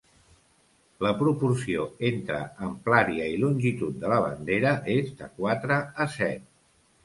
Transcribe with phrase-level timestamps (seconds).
[1.07, 6.47] La proporció entre amplària i longitud de la bandera, és de quatre a set.